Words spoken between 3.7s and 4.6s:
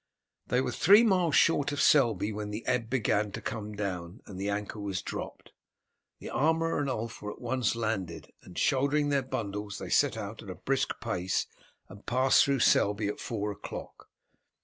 down and the